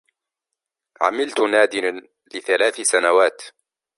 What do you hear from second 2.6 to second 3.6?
سنوات.